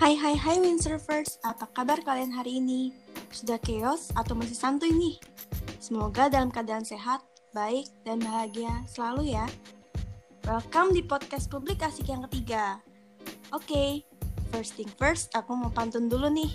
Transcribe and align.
Hai 0.00 0.16
hai 0.16 0.32
hai 0.32 0.56
windsurfers, 0.56 1.36
apa 1.44 1.68
kabar 1.76 2.00
kalian 2.00 2.32
hari 2.32 2.56
ini? 2.56 2.88
Sudah 3.28 3.60
chaos 3.60 4.08
atau 4.16 4.32
masih 4.32 4.56
santuy 4.56 4.88
nih? 4.96 5.20
Semoga 5.76 6.32
dalam 6.32 6.48
keadaan 6.48 6.88
sehat, 6.88 7.20
baik, 7.52 7.84
dan 8.08 8.16
bahagia 8.24 8.80
selalu 8.88 9.36
ya. 9.36 9.44
Welcome 10.48 10.96
di 10.96 11.04
podcast 11.04 11.52
publik 11.52 11.84
asik 11.84 12.08
yang 12.08 12.24
ketiga. 12.32 12.80
Oke, 13.52 13.68
okay, 13.68 13.90
first 14.48 14.72
thing 14.80 14.88
first, 14.96 15.36
aku 15.36 15.52
mau 15.52 15.68
pantun 15.68 16.08
dulu 16.08 16.32
nih. 16.32 16.48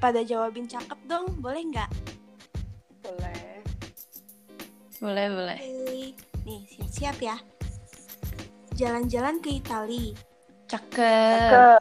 Pada 0.00 0.24
jawabin 0.24 0.64
cakep 0.64 1.04
dong, 1.04 1.28
boleh 1.44 1.68
nggak? 1.68 1.90
Boleh. 3.04 3.60
Boleh, 5.04 5.26
boleh. 5.36 5.58
Oke, 5.60 6.16
nih 6.48 6.64
siap-siap 6.64 7.16
ya. 7.20 7.36
Jalan-jalan 8.72 9.36
ke 9.44 9.60
Itali. 9.60 10.16
Cakep. 10.64 10.96
Cakep. 10.96 11.77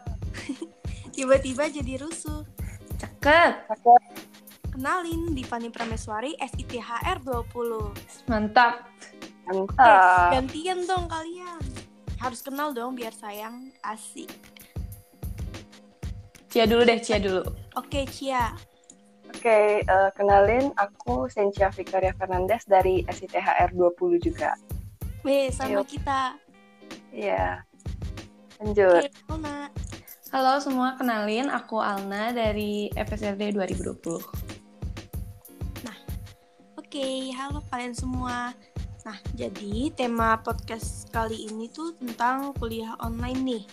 Tiba-tiba 1.28 1.68
jadi 1.68 2.00
rusuh. 2.00 2.40
Cakep. 2.96 3.68
Cakep. 3.68 4.02
Kenalin, 4.72 5.36
Divani 5.36 5.68
Prameswari 5.68 6.40
SITHR 6.40 7.20
20. 7.20 8.32
Mantap. 8.32 8.88
Eh, 9.12 9.52
Mantap. 9.52 10.32
gantian 10.40 10.88
dong 10.88 11.12
kalian. 11.12 11.60
Harus 12.24 12.40
kenal 12.40 12.72
dong 12.72 12.96
biar 12.96 13.12
sayang. 13.12 13.76
Asik. 13.84 14.32
Cia 16.48 16.64
dulu 16.64 16.88
deh, 16.88 17.04
Cia 17.04 17.20
dulu. 17.20 17.44
Oke, 17.76 18.08
Cia. 18.08 18.56
Oke, 19.28 19.84
eh, 19.84 20.10
kenalin 20.16 20.72
aku 20.80 21.28
Sentia 21.28 21.68
Victoria 21.76 22.16
Fernandez 22.16 22.64
dari 22.64 23.04
SITHR 23.04 23.76
20 23.76 24.16
juga. 24.24 24.56
Weh, 25.28 25.52
sama 25.52 25.84
Ayo. 25.84 25.92
kita. 25.92 26.40
Iya. 27.12 27.68
Lanjut. 28.64 29.04
Oke, 29.04 29.12
Luna. 29.28 29.68
Halo 30.28 30.60
semua, 30.60 30.92
kenalin 31.00 31.48
aku 31.48 31.80
Alna 31.80 32.36
dari 32.36 32.92
FSRD 33.00 33.56
2020. 33.56 34.20
Oke, 36.76 37.32
halo 37.32 37.64
kalian 37.72 37.96
semua. 37.96 38.52
Nah, 39.08 39.18
jadi 39.40 39.88
tema 39.96 40.36
podcast 40.44 41.08
kali 41.16 41.48
ini 41.48 41.72
tuh 41.72 41.96
tentang 41.96 42.52
kuliah 42.60 43.00
online 43.00 43.40
nih. 43.40 43.64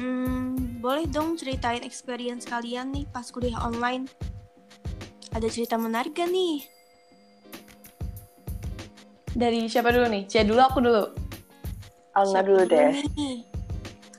Hmm, 0.00 0.80
boleh 0.80 1.04
dong 1.04 1.36
ceritain 1.36 1.84
experience 1.84 2.48
kalian 2.48 2.88
nih 2.96 3.04
pas 3.12 3.28
kuliah 3.28 3.60
online? 3.60 4.08
Ada 5.36 5.52
cerita 5.52 5.76
menarik 5.76 6.16
gak 6.16 6.32
nih? 6.32 6.64
Dari 9.36 9.68
siapa 9.68 9.92
dulu 9.92 10.08
nih? 10.08 10.24
Cia 10.24 10.40
dulu, 10.40 10.60
aku 10.64 10.80
dulu. 10.80 11.04
Alna 12.16 12.40
dulu 12.40 12.64
deh. 12.64 12.96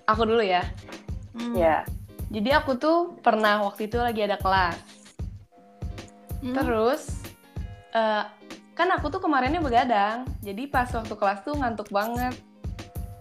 Aku 0.05 0.25
dulu 0.27 0.45
ya. 0.45 0.65
Hmm. 1.35 1.55
Ya. 1.55 1.87
Jadi 2.31 2.49
aku 2.55 2.79
tuh 2.79 3.19
pernah 3.19 3.59
waktu 3.67 3.91
itu 3.91 3.99
lagi 3.99 4.23
ada 4.23 4.39
kelas. 4.39 4.79
Hmm. 6.41 6.55
Terus, 6.55 7.21
eh, 7.91 8.23
kan 8.71 8.87
aku 8.95 9.11
tuh 9.11 9.19
kemarinnya 9.19 9.59
begadang. 9.59 10.23
Jadi 10.39 10.65
pas 10.71 10.87
waktu 10.89 11.11
kelas 11.11 11.43
tuh 11.43 11.59
ngantuk 11.59 11.91
banget. 11.91 12.33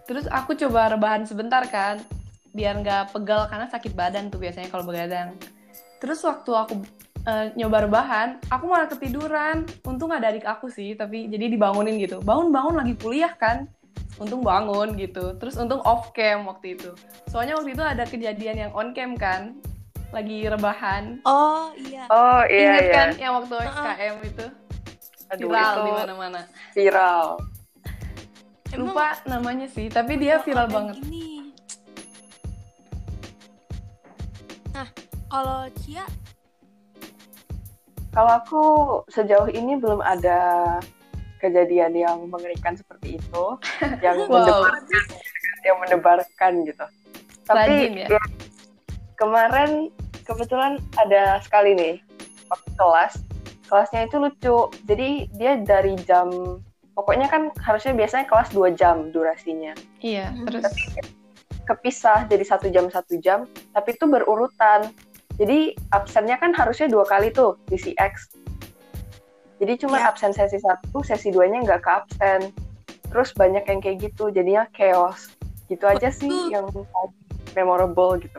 Terus 0.06 0.26
aku 0.30 0.54
coba 0.58 0.94
rebahan 0.94 1.22
sebentar 1.26 1.62
kan, 1.70 2.02
biar 2.50 2.82
nggak 2.82 3.14
pegal 3.14 3.46
karena 3.46 3.66
sakit 3.70 3.94
badan 3.94 4.26
tuh 4.30 4.42
biasanya 4.42 4.70
kalau 4.70 4.82
begadang. 4.82 5.34
Terus 6.02 6.22
waktu 6.22 6.50
aku 6.50 6.74
eh, 7.26 7.46
nyoba 7.58 7.86
rebahan, 7.86 8.28
aku 8.46 8.64
malah 8.66 8.88
ketiduran. 8.90 9.66
Untung 9.86 10.10
ada 10.14 10.30
adik 10.30 10.46
aku 10.46 10.70
sih, 10.70 10.94
tapi 10.94 11.26
jadi 11.26 11.50
dibangunin 11.50 11.98
gitu. 11.98 12.22
Bangun-bangun 12.22 12.78
lagi 12.78 12.94
kuliah 12.98 13.34
kan. 13.34 13.66
Untung 14.20 14.44
bangun 14.44 14.94
gitu. 15.00 15.32
Terus 15.40 15.56
untung 15.56 15.80
off 15.82 16.12
cam 16.12 16.44
waktu 16.44 16.76
itu. 16.76 16.92
Soalnya 17.32 17.56
waktu 17.56 17.72
itu 17.72 17.80
ada 17.80 18.04
kejadian 18.04 18.68
yang 18.68 18.70
on 18.76 18.92
cam 18.92 19.16
kan, 19.16 19.56
lagi 20.12 20.44
rebahan. 20.44 21.24
Oh, 21.24 21.72
iya. 21.74 22.04
Oh 22.12 22.44
iya 22.44 22.60
Ingat 22.76 22.84
iya. 22.84 22.92
kan 22.92 23.08
yang 23.16 23.32
waktu 23.40 23.54
SKM 23.64 24.16
itu 24.28 24.46
Aduh 25.30 25.46
viral 25.46 25.72
itu 25.72 25.80
di 25.80 25.92
mana-mana. 25.94 26.40
viral. 26.76 27.26
Emang 28.70 28.94
Lupa 28.94 29.18
namanya 29.26 29.66
sih, 29.66 29.90
tapi 29.90 30.14
dia 30.14 30.38
viral 30.38 30.70
banget. 30.70 30.98
Ini. 31.02 31.50
Nah, 34.70 34.86
kalau 35.26 35.66
Cia, 35.82 36.06
Kalau 38.10 38.42
aku 38.42 38.62
sejauh 39.06 39.46
ini 39.54 39.78
belum 39.78 40.02
ada 40.02 40.38
kejadian 41.38 41.94
yang 41.94 42.18
mengerikan 42.26 42.74
seperti 43.00 43.16
itu, 43.16 43.44
yang 44.04 44.16
Wow. 44.20 44.28
mendebarkan, 44.28 45.02
yang 45.64 45.76
mendebarkan 45.80 46.52
gitu. 46.68 46.84
Tapi 47.48 47.74
Rajin 47.88 47.92
ya? 47.96 48.06
ya, 48.12 48.22
kemarin 49.16 49.70
kebetulan 50.22 50.72
ada 51.00 51.40
sekali 51.42 51.72
nih 51.74 51.94
waktu 52.46 52.70
kelas, 52.76 53.12
kelasnya 53.66 54.06
itu 54.06 54.16
lucu. 54.20 54.56
Jadi 54.86 55.08
dia 55.34 55.56
dari 55.58 55.96
jam, 56.04 56.30
pokoknya 56.94 57.26
kan 57.26 57.48
harusnya 57.58 57.96
biasanya 57.96 58.28
kelas 58.28 58.52
2 58.52 58.70
jam 58.70 59.08
durasinya. 59.10 59.72
Iya, 60.04 60.30
Hmm. 60.30 60.44
terus 60.46 60.68
Kepisah 61.60 62.26
jadi 62.26 62.42
satu 62.42 62.66
jam 62.66 62.90
satu 62.90 63.14
jam, 63.22 63.46
tapi 63.70 63.94
itu 63.94 64.02
berurutan. 64.02 64.90
Jadi 65.38 65.70
absennya 65.94 66.34
kan 66.34 66.50
harusnya 66.50 66.90
dua 66.90 67.06
kali 67.06 67.30
tuh 67.30 67.62
di 67.70 67.78
CX. 67.78 68.34
Jadi 69.56 69.78
cuma 69.78 70.02
Ya. 70.02 70.10
absen 70.10 70.34
sesi 70.34 70.58
satu, 70.58 70.98
sesi 71.00 71.30
duanya 71.30 71.62
nggak 71.62 71.80
ke 71.80 71.90
absen. 71.94 72.40
Terus 73.10 73.34
banyak 73.34 73.64
yang 73.64 73.80
kayak 73.80 73.98
gitu, 74.00 74.30
jadinya 74.30 74.64
chaos. 74.70 75.34
Gitu 75.66 75.82
aja 75.84 76.08
sih 76.08 76.26
Betul. 76.26 76.50
yang 76.50 76.66
memorable 77.52 78.14
gitu. 78.18 78.38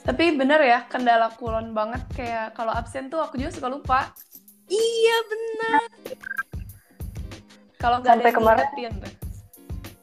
tapi 0.00 0.32
bener 0.32 0.58
ya 0.64 0.88
kendala 0.88 1.28
kulon 1.36 1.70
banget 1.70 2.00
kayak 2.16 2.56
kalau 2.56 2.72
absen 2.72 3.06
tuh 3.06 3.20
aku 3.20 3.36
juga 3.36 3.52
suka 3.52 3.68
lupa. 3.68 4.00
iya 4.66 5.16
benar. 5.28 5.80
Kalau 7.76 7.96
nggak 7.98 8.08
ada 8.08 8.16
Sampai 8.16 8.30
yang 8.30 8.38
kemarin- 8.38 8.68
ngingetin 8.74 8.92
tuh. 8.98 9.12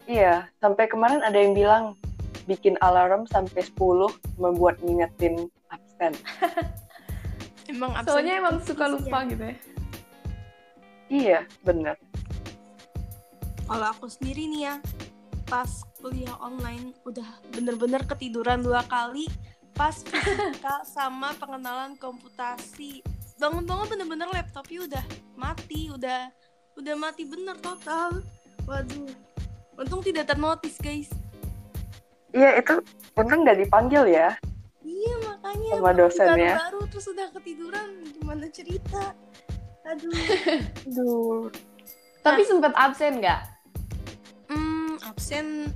Iya, 0.08 0.34
sampai 0.58 0.86
kemarin 0.88 1.20
ada 1.20 1.36
yang 1.36 1.52
bilang 1.52 1.84
bikin 2.46 2.80
alarm 2.80 3.28
sampai 3.28 3.60
10 3.60 4.08
membuat 4.40 4.80
ngingetin 4.80 5.52
absen. 5.68 6.16
Emang 7.72 7.92
absen 7.92 8.08
Soalnya 8.08 8.34
emang 8.40 8.56
suka 8.64 8.86
lupa 8.88 9.18
ya. 9.22 9.28
gitu 9.28 9.44
ya. 9.44 9.56
Iya, 11.10 11.40
bener. 11.62 11.96
Kalau 13.68 13.88
aku 13.92 14.08
sendiri 14.08 14.48
nih 14.48 14.62
ya, 14.72 14.76
pas 15.44 15.68
kuliah 16.00 16.36
online 16.40 16.96
udah 17.04 17.28
bener-bener 17.52 18.00
ketiduran 18.08 18.64
dua 18.64 18.84
kali 18.88 19.28
pas 19.76 19.94
fisika 19.94 20.82
sama 20.96 21.36
pengenalan 21.38 22.00
komputasi. 22.00 23.06
Bangun-bangun 23.38 23.88
bener-bener 23.92 24.28
laptopnya 24.34 24.80
udah 24.90 25.06
mati, 25.38 25.94
udah 25.94 26.32
udah 26.80 26.96
mati 26.98 27.28
bener 27.28 27.60
total. 27.62 28.24
Waduh. 28.66 29.12
Untung 29.78 30.02
tidak 30.02 30.26
ternotis, 30.26 30.82
guys. 30.82 31.12
Iya, 32.34 32.58
itu 32.58 32.82
untung 33.14 33.46
nggak 33.46 33.62
dipanggil 33.62 34.10
ya. 34.10 34.34
Iya, 34.82 35.14
makanya 35.22 35.72
Sama 35.78 35.92
dosen 35.94 36.28
ya. 36.34 36.56
baru 36.58 36.82
terus 36.90 37.06
udah 37.14 37.28
ketiduran. 37.38 37.90
Gimana 38.18 38.50
cerita? 38.50 39.14
Aduh. 39.86 40.12
Aduh. 40.90 41.54
Tapi 42.26 42.42
sempat 42.44 42.74
absen 42.74 43.22
nggak? 43.22 43.57
Absen 45.08 45.72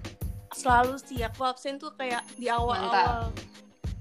selalu 0.51 0.99
sih. 0.99 1.23
Aku 1.23 1.47
absen 1.47 1.79
tuh 1.79 1.95
kayak 1.95 2.27
di 2.35 2.51
awal-awal. 2.51 3.31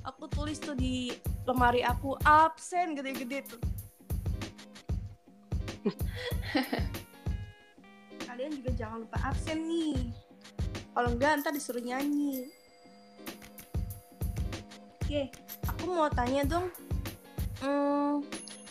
Aku 0.03 0.27
tulis 0.27 0.59
tuh 0.59 0.75
di 0.75 1.15
lemari 1.47 1.87
aku 1.87 2.19
absen 2.27 2.99
gede-gede 2.99 3.47
tuh. 3.47 3.63
Kalian 8.27 8.53
juga 8.59 8.71
jangan 8.75 9.07
lupa 9.07 9.19
absen 9.23 9.65
nih. 9.67 9.99
Kalau 10.91 11.11
enggak 11.15 11.41
ntar 11.41 11.55
disuruh 11.55 11.81
nyanyi. 11.81 12.51
Oke, 15.01 15.31
aku 15.67 15.91
mau 15.91 16.11
tanya 16.11 16.47
dong. 16.47 16.71
Hmm, 17.61 18.23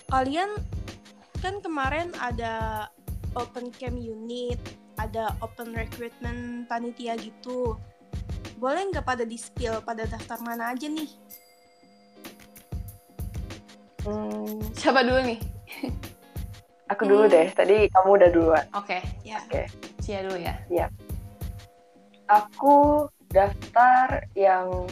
kalian 0.10 0.50
kan 1.40 1.60
kemarin 1.64 2.12
ada 2.18 2.88
open 3.38 3.72
camp 3.76 4.00
unit, 4.00 4.60
ada 5.00 5.32
open 5.40 5.72
recruitment 5.72 6.68
panitia 6.68 7.16
gitu. 7.16 7.80
Boleh 8.60 8.92
nggak 8.92 9.08
pada 9.08 9.24
di 9.24 9.40
spill 9.40 9.80
pada 9.80 10.04
daftar 10.04 10.44
mana 10.44 10.76
aja 10.76 10.92
nih? 10.92 11.08
Hmm, 14.04 14.60
Siapa 14.76 15.04
dulu 15.04 15.20
nih? 15.24 15.40
aku 16.92 17.04
dulu 17.08 17.24
Hmm. 17.28 17.34
deh. 17.34 17.48
Tadi 17.56 17.88
kamu 17.88 18.10
udah 18.20 18.30
duluan. 18.32 18.66
Oke, 18.76 19.00
Ya. 19.24 19.40
Oke. 19.48 19.68
Cia 20.04 20.24
dulu 20.24 20.40
ya. 20.40 20.56
Aku 22.28 23.08
daftar 23.30 24.26
yang 24.36 24.86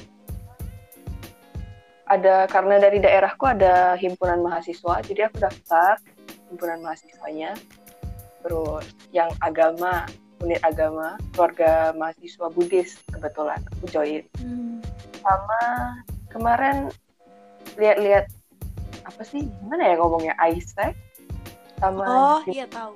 ada 2.07 2.47
karena 2.47 2.79
dari 2.79 3.03
daerahku 3.03 3.43
ada 3.43 3.99
himpunan 3.99 4.39
mahasiswa, 4.39 5.03
jadi 5.03 5.27
aku 5.27 5.43
daftar 5.43 5.99
himpunan 6.47 6.79
mahasiswanya. 6.79 7.51
Terus 8.47 8.85
yang 9.11 9.27
agama, 9.39 10.07
unit 10.39 10.63
agama, 10.63 11.19
keluarga 11.35 11.91
mahasiswa 11.93 12.47
Buddhis 12.47 12.95
kebetulan 13.05 13.59
aku 13.67 13.85
join. 13.91 14.23
Hmm. 14.39 14.79
sama 15.19 15.59
kemarin 16.29 16.87
lihat-lihat 17.75 18.31
apa 19.03 19.21
sih 19.21 19.43
gimana 19.43 19.83
ya 19.83 19.99
ngomongnya 19.99 20.31
Isaac 20.47 20.95
sama 21.75 22.05
Oh, 22.05 22.39
Jim- 22.41 22.55
iya 22.55 22.65
tahu. 22.65 22.95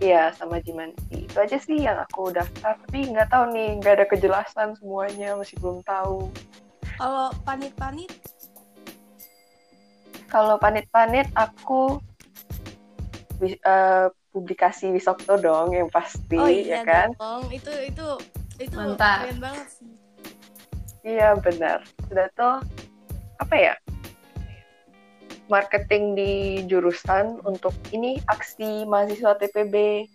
iya 0.00 0.22
sama 0.34 0.58
Jimanti 0.58 1.22
itu 1.22 1.38
aja 1.38 1.54
sih 1.56 1.78
yang 1.78 2.02
aku 2.02 2.34
daftar 2.34 2.74
tapi 2.74 3.06
nggak 3.06 3.30
tahu 3.30 3.54
nih 3.54 3.78
nggak 3.78 3.94
ada 3.94 4.06
kejelasan 4.06 4.74
semuanya 4.74 5.38
masih 5.38 5.54
belum 5.58 5.86
tahu 5.86 6.34
Kalau 6.98 7.30
panit-panit, 7.46 8.10
kalau 10.26 10.58
panit-panit 10.58 11.30
aku 11.32 12.02
eh, 13.40 14.08
publikasi 14.30 14.90
Wisokto 14.90 15.36
dong 15.36 15.74
yang 15.74 15.90
pasti 15.90 16.38
oh 16.38 16.46
ya 16.46 16.62
iya 16.62 16.80
kan 16.86 17.08
dong. 17.18 17.50
Itu 17.50 17.70
itu 17.74 18.08
itu 18.62 18.74
Mantap. 18.76 19.26
keren 19.26 19.38
banget 19.42 19.66
sih. 19.70 19.90
Iya 21.02 21.34
benar. 21.38 21.82
Sudah 22.06 22.26
tuh 22.34 22.56
apa 23.38 23.54
ya? 23.56 23.74
Marketing 25.50 26.14
di 26.14 26.32
jurusan 26.70 27.42
untuk 27.42 27.74
ini 27.90 28.22
aksi 28.26 28.86
mahasiswa 28.86 29.34
TPB 29.36 30.06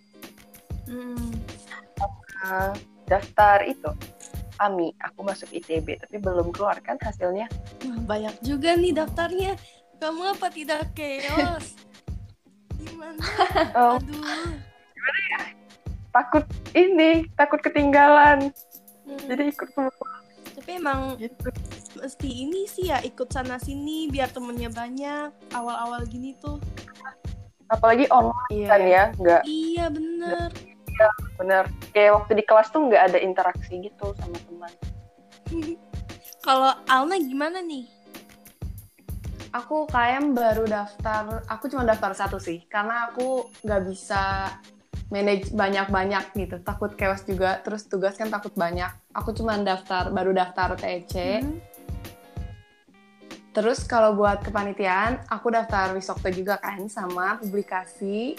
Hmm. 0.86 1.34
Daftar 3.06 3.66
itu. 3.66 3.90
AMI, 4.56 4.94
aku 5.02 5.20
masuk 5.20 5.50
ITB 5.52 5.98
tapi 6.00 6.16
belum 6.16 6.48
keluar 6.48 6.78
kan 6.80 6.96
hasilnya. 7.02 7.50
Wah, 7.84 7.98
banyak 8.08 8.40
juga 8.40 8.72
nih 8.72 8.94
daftarnya. 8.94 9.52
Kamu 10.00 10.32
apa 10.32 10.48
tidak 10.48 10.94
chaos? 10.96 11.74
Gimana? 12.96 13.20
Oh, 13.76 14.00
Aduh. 14.00 14.56
takut 16.08 16.44
ini, 16.72 17.28
takut 17.36 17.60
ketinggalan. 17.60 18.48
Hmm. 19.04 19.20
Jadi 19.28 19.52
ikut 19.52 19.68
semua 19.70 19.92
Tapi 20.56 20.70
emang 20.80 21.20
gitu. 21.20 21.52
mesti 21.94 22.24
ini 22.26 22.64
sih 22.64 22.88
ya 22.88 23.04
ikut 23.04 23.28
sana 23.28 23.60
sini 23.60 24.08
biar 24.08 24.32
temennya 24.32 24.72
banyak. 24.72 25.28
Awal-awal 25.52 26.08
gini 26.08 26.32
tuh. 26.40 26.56
Apalagi 27.68 28.08
online 28.08 28.48
Iya. 28.50 28.66
kan 28.66 28.80
ya, 28.82 29.04
nggak 29.14 29.42
Iya 29.44 29.84
bener. 29.92 30.48
bener. 31.36 31.64
Kayak 31.92 32.16
waktu 32.16 32.32
di 32.40 32.44
kelas 32.48 32.72
tuh 32.72 32.80
nggak 32.80 33.12
ada 33.12 33.18
interaksi 33.20 33.76
gitu 33.84 34.16
sama 34.16 34.40
teman. 34.40 34.72
Kalau 36.46 36.72
Alna 36.88 37.20
gimana 37.20 37.60
nih? 37.60 37.84
Aku 39.56 39.88
KM 39.88 40.36
baru 40.36 40.68
daftar, 40.68 41.40
aku 41.48 41.72
cuma 41.72 41.88
daftar 41.88 42.12
satu 42.12 42.36
sih, 42.36 42.68
karena 42.68 43.08
aku 43.08 43.48
nggak 43.64 43.82
bisa 43.88 44.52
manage 45.08 45.48
banyak-banyak 45.48 46.36
gitu, 46.36 46.60
takut 46.60 46.92
chaos 46.92 47.24
juga, 47.24 47.64
terus 47.64 47.88
tugas 47.88 48.20
kan 48.20 48.28
takut 48.28 48.52
banyak. 48.52 48.92
Aku 49.16 49.32
cuma 49.32 49.56
daftar, 49.56 50.12
baru 50.12 50.36
daftar 50.36 50.76
TEC, 50.76 51.40
Hmm. 51.40 51.56
terus 53.56 53.80
kalau 53.88 54.12
buat 54.12 54.44
kepanitiaan, 54.44 55.24
aku 55.32 55.48
daftar 55.48 55.96
Wisokto 55.96 56.28
juga 56.36 56.60
kan, 56.60 56.84
sama 56.92 57.40
publikasi. 57.40 58.36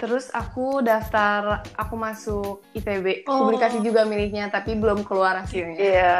Terus 0.00 0.32
aku 0.32 0.80
daftar, 0.80 1.60
aku 1.76 1.94
masuk 2.00 2.64
IPB, 2.72 3.28
Oh. 3.28 3.44
publikasi 3.44 3.84
juga 3.84 4.08
milihnya, 4.08 4.48
tapi 4.48 4.80
belum 4.80 5.04
keluar 5.04 5.44
hasilnya. 5.44 5.76
Iya. 5.76 6.16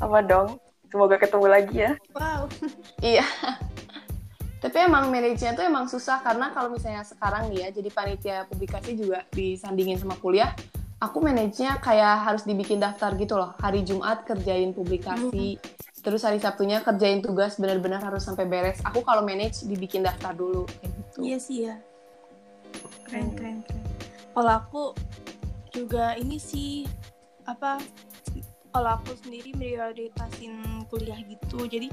Sama 0.00 0.24
dong. 0.24 0.56
Semoga 0.92 1.16
ketemu 1.16 1.46
lagi 1.48 1.76
ya. 1.80 1.96
Wow. 2.12 2.52
Iya. 3.00 3.24
Tapi 4.62 4.78
emang 4.78 5.10
manage-nya 5.10 5.58
tuh 5.58 5.66
emang 5.66 5.90
susah 5.90 6.22
karena 6.22 6.54
kalau 6.54 6.70
misalnya 6.70 7.02
sekarang 7.02 7.50
nih 7.50 7.66
ya 7.66 7.68
jadi 7.74 7.90
panitia 7.90 8.36
publikasi 8.46 8.94
juga 8.94 9.26
disandingin 9.34 9.98
sama 9.98 10.14
kuliah, 10.22 10.54
aku 11.02 11.18
manage-nya 11.18 11.82
kayak 11.82 12.22
harus 12.22 12.46
dibikin 12.46 12.78
daftar 12.78 13.10
gitu 13.18 13.34
loh. 13.34 13.58
Hari 13.58 13.82
Jumat 13.82 14.22
kerjain 14.22 14.70
publikasi, 14.70 15.58
terus 16.06 16.22
hari 16.22 16.38
Sabtunya 16.38 16.78
kerjain 16.78 17.18
tugas 17.18 17.58
benar-benar 17.58 18.06
harus 18.06 18.22
sampai 18.22 18.46
beres. 18.46 18.78
Aku 18.86 19.02
kalau 19.02 19.26
manage 19.26 19.66
dibikin 19.66 20.06
daftar 20.06 20.30
dulu 20.30 20.62
kayak 20.78 20.92
gitu. 20.94 21.18
Iya 21.26 21.38
sih 21.42 21.58
ya. 21.66 21.74
Keren 23.10 23.34
keren 23.34 23.66
keren. 23.66 23.82
Kalau 24.30 24.52
aku 24.62 24.84
juga 25.74 26.14
ini 26.14 26.38
sih 26.38 26.86
apa? 27.50 27.82
Kalau 28.72 28.90
aku 28.96 29.12
sendiri 29.20 29.52
prioritasin 29.52 30.84
kuliah 30.88 31.20
gitu. 31.22 31.68
Jadi 31.68 31.92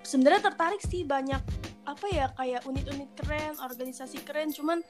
sebenarnya 0.00 0.48
tertarik 0.50 0.80
sih 0.80 1.04
banyak 1.04 1.40
apa 1.84 2.06
ya 2.08 2.32
kayak 2.32 2.64
unit-unit 2.64 3.12
keren, 3.14 3.54
organisasi 3.60 4.24
keren. 4.24 4.48
Cuman 4.48 4.80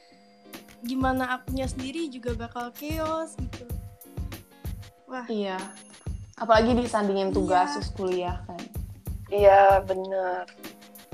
gimana 0.86 1.34
akunya 1.34 1.66
sendiri 1.66 2.06
juga 2.06 2.38
bakal 2.38 2.70
chaos 2.70 3.34
gitu. 3.34 3.66
Wah, 5.10 5.26
Iya. 5.26 5.58
Apalagi 6.34 6.74
disandingin 6.74 7.30
tugas 7.30 7.78
Iya. 7.78 7.90
kuliah 7.94 8.36
kan. 8.46 8.62
Iya, 9.30 9.62
bener. 9.86 10.42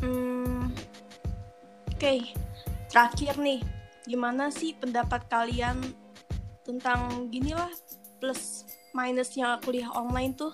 Hmm, 0.01 0.73
Oke, 1.93 2.33
terakhir 2.89 3.37
nih, 3.37 3.61
gimana 4.09 4.49
sih 4.49 4.73
pendapat 4.73 5.29
kalian 5.29 5.77
tentang 6.65 7.29
ginilah 7.29 7.69
plus 8.17 8.65
minusnya 8.93 9.59
kuliah 9.63 9.91
online 9.93 10.35
tuh? 10.35 10.53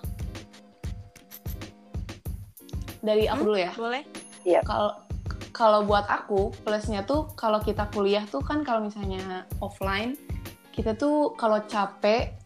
Dari 3.01 3.29
aku 3.29 3.41
Hmm? 3.41 3.47
dulu 3.47 3.57
ya. 3.57 3.71
Boleh? 3.75 4.03
kalau 4.63 4.91
kalau 5.51 5.81
buat 5.83 6.05
aku 6.05 6.53
plusnya 6.61 7.01
tuh 7.01 7.33
kalau 7.33 7.57
kita 7.59 7.89
kuliah 7.91 8.23
tuh 8.29 8.45
kan 8.45 8.61
kalau 8.61 8.85
misalnya 8.85 9.43
offline 9.57 10.13
kita 10.69 10.93
tuh 10.93 11.33
kalau 11.33 11.57
capek 11.65 12.37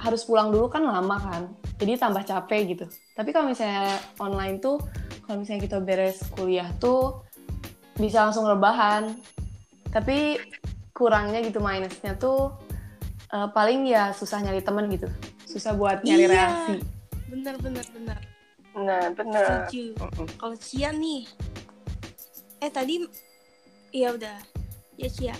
harus 0.00 0.24
pulang 0.24 0.48
dulu 0.48 0.72
kan 0.72 0.80
lama 0.82 1.20
kan 1.20 1.42
jadi 1.76 2.00
tambah 2.00 2.24
capek 2.24 2.60
gitu 2.72 2.84
tapi 3.12 3.36
kalau 3.36 3.52
misalnya 3.52 4.00
online 4.16 4.58
tuh 4.58 4.80
kalau 5.28 5.44
misalnya 5.44 5.62
kita 5.62 5.78
beres 5.84 6.24
kuliah 6.32 6.72
tuh 6.80 7.20
bisa 8.00 8.24
langsung 8.24 8.48
rebahan 8.48 9.12
tapi 9.92 10.40
kurangnya 10.96 11.44
gitu 11.44 11.60
minusnya 11.60 12.16
tuh 12.16 12.50
eh, 13.30 13.48
paling 13.52 13.84
ya 13.84 14.10
susah 14.16 14.40
nyari 14.40 14.64
temen 14.64 14.88
gitu 14.88 15.06
susah 15.54 15.72
buat 15.78 16.02
nyari 16.02 16.26
Iya. 16.26 16.32
reaksi 16.34 16.76
Bener, 17.30 17.54
bener, 17.62 17.86
bener. 17.94 18.18
Nah, 18.74 19.10
bener. 19.14 19.70
Setuju. 19.70 19.94
Mm-mm. 20.02 20.26
Kalau 20.34 20.56
Cia 20.58 20.90
nih, 20.90 21.30
eh 22.58 22.70
tadi, 22.70 23.06
iya 23.90 24.10
udah, 24.14 24.38
ya 24.98 25.08
Cia. 25.10 25.34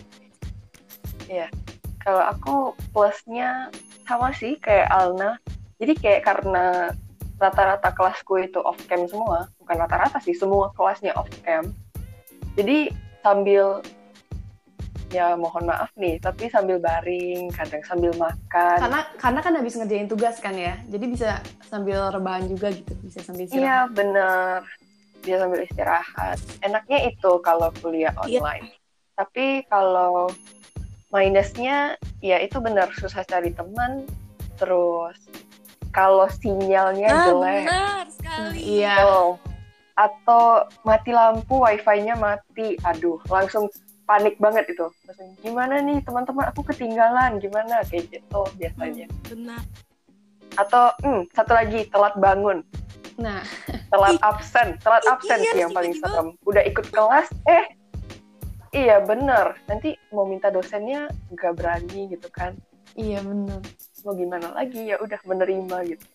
Kalau 1.98 2.22
aku 2.22 2.54
plusnya 2.94 3.70
sama 4.04 4.30
sih 4.36 4.58
kayak 4.60 4.90
Alna. 4.90 5.38
Jadi 5.78 5.92
kayak 5.98 6.22
karena 6.26 6.92
rata-rata 7.42 7.90
kelasku 7.90 8.38
itu 8.38 8.60
off 8.62 8.78
cam 8.86 9.08
semua, 9.10 9.50
bukan 9.58 9.76
rata-rata 9.82 10.18
sih, 10.22 10.36
semua 10.36 10.70
kelasnya 10.76 11.10
off 11.18 11.26
cam. 11.42 11.74
Jadi 12.54 12.92
sambil 13.24 13.82
ya 15.14 15.38
mohon 15.38 15.64
maaf 15.64 15.94
nih, 15.94 16.18
tapi 16.18 16.50
sambil 16.50 16.76
baring, 16.76 17.46
kadang 17.54 17.78
sambil 17.86 18.10
makan. 18.18 18.78
karena 18.82 19.00
karena 19.14 19.40
kan 19.40 19.54
habis 19.54 19.78
ngerjain 19.78 20.10
tugas 20.10 20.42
kan 20.42 20.52
ya 20.52 20.74
jadi 20.90 21.04
bisa 21.06 21.30
sambil 21.62 22.10
rebahan 22.10 22.44
juga 22.44 22.68
gitu 22.68 22.90
bisa 23.00 23.22
sambil 23.22 23.46
istirahat 23.46 23.62
Iya 23.62 23.78
bener, 23.88 24.58
dia 25.22 25.36
sambil 25.38 25.60
istirahat. 25.62 26.36
Enaknya 26.60 27.06
itu 27.06 27.30
kalau 27.40 27.70
kuliah 27.78 28.10
Iya. 28.26 28.42
online. 28.42 28.74
Tapi 29.14 29.46
kalau 29.64 30.26
minusnya, 31.08 31.94
ya 32.18 32.42
itu 32.42 32.58
benar 32.58 32.90
susah 32.92 33.22
cari 33.22 33.54
teman. 33.54 34.02
Terus 34.54 35.14
kalau 35.90 36.26
sinyalnya 36.28 37.10
Ah, 37.12 37.22
jelek, 37.24 37.64
benar 37.64 38.06
sekali. 38.10 38.58
iya 38.58 38.98
oh, 39.00 39.38
atau 39.94 40.66
mati 40.82 41.14
lampu, 41.14 41.62
wifi-nya 41.62 42.18
mati, 42.18 42.74
aduh 42.82 43.22
langsung 43.28 43.70
panik 44.04 44.36
banget 44.36 44.68
itu. 44.70 44.86
Langsung 45.08 45.30
gimana 45.40 45.80
nih 45.80 45.98
teman-teman, 46.04 46.48
aku 46.52 46.60
ketinggalan, 46.72 47.40
gimana 47.40 47.84
kayak 47.88 48.08
gitu 48.12 48.40
biasanya. 48.60 49.06
Hmm, 49.08 49.24
benar. 49.32 49.62
Atau 50.54 50.84
hmm, 51.02 51.22
satu 51.32 51.52
lagi 51.52 51.88
telat 51.90 52.14
bangun. 52.20 52.62
nah 53.14 53.46
telat 53.94 54.18
absen, 54.28 54.74
telat 54.82 55.06
ih, 55.06 55.12
absen 55.14 55.38
iya 55.38 55.52
sih 55.54 55.60
yang 55.62 55.72
paling 55.74 55.94
serem. 55.94 56.34
Udah 56.42 56.62
ikut 56.66 56.86
kelas, 56.90 57.30
eh 57.46 57.64
iya 58.74 58.98
bener. 58.98 59.54
Nanti 59.70 59.94
mau 60.10 60.26
minta 60.26 60.50
dosennya 60.50 61.06
nggak 61.30 61.52
berani 61.54 62.10
gitu 62.10 62.28
kan. 62.30 62.54
iya 62.94 63.18
bener 63.26 63.58
Mau 64.06 64.14
gimana 64.14 64.54
lagi 64.54 64.90
ya 64.90 64.98
udah 65.02 65.18
menerima 65.26 65.76
gitu. 65.94 66.06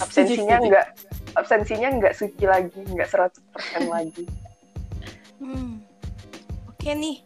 Absensinya 0.00 0.56
nggak 0.60 0.86
absensinya 1.36 1.88
nggak 2.00 2.14
suci 2.16 2.44
lagi, 2.44 2.80
nggak 2.84 3.08
100% 3.08 3.88
lagi. 3.88 4.24
Hmm. 5.40 5.79
Oke 6.80 6.96
nih, 6.96 7.20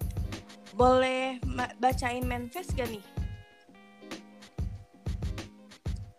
boleh 0.74 1.38
bacain 1.78 2.26
manifest 2.26 2.74
gak 2.74 2.90
nih? 2.90 2.98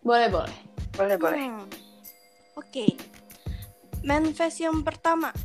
boleh 0.05 0.31
boleh 0.31 0.55
Boleh 0.95 1.19
boleh. 1.19 1.35
Hmm. 1.35 1.67
Oke. 2.55 2.95
Manifest 4.07 4.63
yang 4.63 4.79
pertama. 4.87 5.35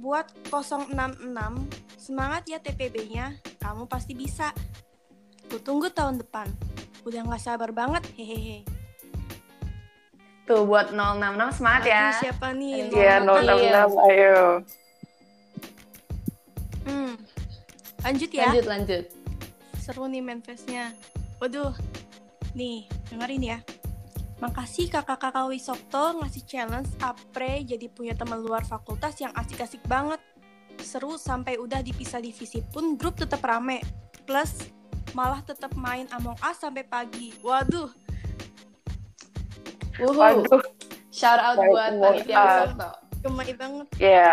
Buat 0.00 0.32
066, 0.48 1.68
semangat 2.00 2.48
ya 2.48 2.56
TPB-nya. 2.56 3.36
Kamu 3.60 3.84
pasti 3.84 4.16
bisa. 4.16 4.56
Ku 5.52 5.60
tunggu 5.60 5.92
tahun 5.92 6.24
depan. 6.24 6.48
Udah 7.04 7.20
nggak 7.20 7.42
sabar 7.44 7.76
banget, 7.76 8.08
hehehe. 8.16 8.64
Tuh 10.48 10.64
buat 10.64 10.88
066 10.96 11.60
semangat 11.60 11.82
ya. 11.84 12.00
Aduh, 12.08 12.16
siapa 12.24 12.46
nih? 12.56 12.88
Iya. 12.88 13.20
066, 13.20 13.92
ayo. 14.08 14.64
Lanjut 18.06 18.30
ya. 18.30 18.46
Lanjut 18.46 18.66
lanjut. 18.70 19.04
Seru 19.82 20.06
nih 20.06 20.22
manifestnya. 20.22 20.94
Waduh. 21.42 21.74
Nih, 22.54 22.86
dengerin 23.10 23.42
ya. 23.42 23.58
Makasih 24.38 24.86
kakak-kakak 24.86 25.50
Wisokto 25.50 26.22
ngasih 26.22 26.44
challenge 26.46 26.92
Apre 27.02 27.66
jadi 27.66 27.90
punya 27.90 28.14
teman 28.14 28.38
luar 28.38 28.62
fakultas 28.62 29.18
yang 29.18 29.34
asik-asik 29.34 29.82
banget. 29.90 30.22
Seru 30.78 31.18
sampai 31.18 31.58
udah 31.58 31.82
dipisah 31.82 32.22
divisi 32.22 32.62
pun 32.62 32.94
grup 32.94 33.18
tetap 33.18 33.42
rame. 33.42 33.82
Plus 34.22 34.70
malah 35.16 35.42
tetap 35.42 35.74
main 35.74 36.06
Among 36.14 36.38
Us 36.46 36.62
sampai 36.62 36.86
pagi. 36.86 37.34
Waduh, 37.42 37.90
Wuhu. 39.96 40.14
Waduh, 40.20 40.60
Shout 41.08 41.40
out 41.40 41.56
Baik, 41.56 41.72
buat 41.72 41.92
panitia. 41.96 42.36
Wisokto. 42.36 42.90
gemai 43.24 43.52
banget. 43.56 43.86
ya. 43.98 44.32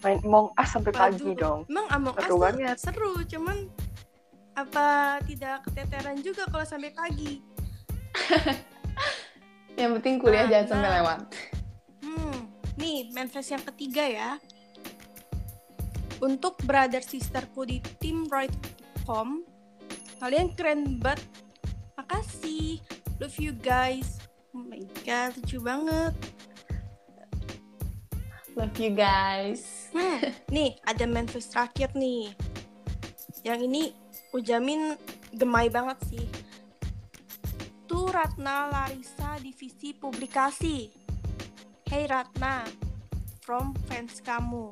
Main 0.00 0.18
Among 0.24 0.48
Us 0.56 0.68
sampai 0.72 0.92
pagi 0.96 1.36
dong. 1.36 1.68
Emang 1.68 1.88
Among 1.92 2.14
Us 2.16 2.28
banget. 2.28 2.76
seru, 2.80 3.20
cuman 3.28 3.68
apa 4.56 5.20
tidak 5.24 5.64
keteteran 5.68 6.20
juga 6.24 6.48
kalau 6.48 6.64
sampai 6.64 6.92
pagi? 6.92 7.44
Yang 9.80 9.90
penting 10.00 10.14
kuliah 10.20 10.44
Nah, 10.44 10.50
jangan 10.52 10.66
sampai 10.68 10.88
nah. 10.88 10.96
lewat. 11.00 11.20
Hmm, 12.04 12.36
nih 12.76 12.98
manifest 13.16 13.48
yang 13.54 13.64
ketiga 13.72 14.04
ya. 14.04 14.30
Untuk 16.20 16.60
brother 16.68 17.00
sisterku 17.00 17.64
di 17.64 17.80
tim 17.96 18.28
Roycom, 18.28 19.40
kalian 20.20 20.52
keren 20.52 21.00
banget. 21.00 21.24
Makasih. 21.96 22.76
Love 23.20 23.36
you 23.40 23.56
guys. 23.56 24.20
Oh 24.52 24.60
my 24.60 24.84
god, 25.04 25.32
lucu 25.40 25.60
banget. 25.64 26.12
Love 28.52 28.76
you 28.76 28.92
guys. 28.92 29.79
Hmm, 29.90 30.18
nih 30.50 30.78
ada 30.86 31.04
manifest 31.06 31.54
terakhir 31.54 31.90
nih. 31.98 32.34
Yang 33.42 33.60
ini 33.66 33.82
Ujamin 34.30 34.94
gemai 35.34 35.66
banget 35.66 35.98
sih. 36.06 36.26
Tuh 37.90 38.06
Ratna 38.14 38.70
Larissa 38.70 39.38
Divisi 39.42 39.90
Publikasi. 39.90 40.90
Hey 41.90 42.06
Ratna, 42.06 42.62
from 43.42 43.74
fans 43.90 44.22
kamu. 44.22 44.70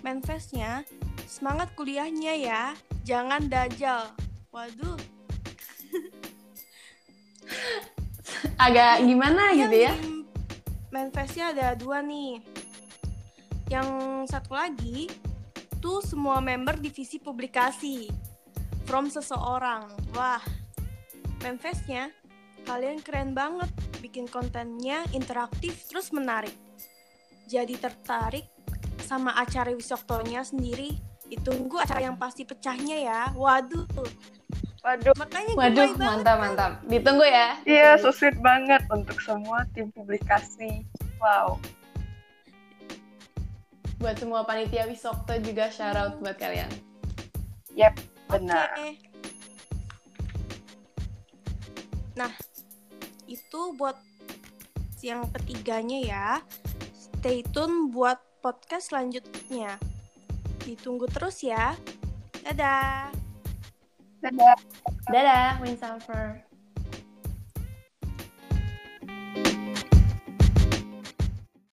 Manifestnya, 0.00 0.88
semangat 1.28 1.76
kuliahnya 1.76 2.32
ya, 2.40 2.62
jangan 3.04 3.44
dajal. 3.52 4.08
Waduh, 4.48 4.96
Agak 8.54 9.02
gimana 9.04 9.52
yang 9.52 9.68
gitu 9.68 9.76
ya? 9.84 9.92
Manifestnya 10.94 11.52
ada 11.52 11.74
dua 11.74 12.00
nih. 12.00 12.53
Yang 13.74 13.90
satu 14.30 14.54
lagi 14.54 15.10
tuh 15.82 15.98
semua 15.98 16.38
member 16.38 16.78
divisi 16.78 17.18
publikasi 17.18 18.06
from 18.86 19.10
seseorang. 19.10 19.90
Wah, 20.14 20.38
manifestnya 21.42 22.14
kalian 22.62 23.02
keren 23.02 23.34
banget, 23.34 23.66
bikin 23.98 24.30
kontennya 24.30 25.02
interaktif 25.10 25.90
terus 25.90 26.14
menarik. 26.14 26.54
Jadi 27.50 27.74
tertarik 27.74 28.46
sama 29.02 29.34
acara 29.34 29.74
Wisoktonya 29.74 30.46
sendiri. 30.46 30.94
Ditunggu 31.26 31.82
acara 31.82 32.06
yang 32.06 32.14
pasti 32.14 32.46
pecahnya 32.46 32.94
ya. 32.94 33.20
Waduh, 33.34 33.90
Waduh, 34.86 35.16
makanya 35.18 35.52
Waduh, 35.58 35.82
gemai 35.82 35.98
banget. 35.98 36.08
mantap 36.14 36.36
mantap. 36.38 36.72
Ditunggu 36.86 37.26
ya. 37.26 37.58
iya 37.66 37.98
so 37.98 38.14
sweet 38.14 38.38
banget 38.38 38.86
untuk 38.86 39.18
semua 39.18 39.66
tim 39.74 39.90
publikasi. 39.90 40.86
Wow. 41.18 41.58
Buat 44.04 44.20
semua 44.20 44.44
panitia 44.44 44.84
Wisokto 44.84 45.32
juga 45.40 45.72
shout 45.72 45.96
out 45.96 46.20
buat 46.20 46.36
kalian. 46.36 46.68
Yep, 47.72 47.96
benar. 48.28 48.76
Nah, 52.12 52.28
itu 53.24 53.60
buat 53.80 53.96
yang 55.00 55.24
ketiganya 55.32 55.98
ya. 56.04 56.28
Stay 56.92 57.40
tune 57.48 57.88
buat 57.96 58.20
podcast 58.44 58.92
selanjutnya. 58.92 59.80
Ditunggu 60.68 61.08
terus 61.08 61.40
ya. 61.40 61.72
Dadah. 62.44 63.08
Dadah. 64.20 64.56
Dadah, 65.08 65.64
Windsurfer. 65.64 66.44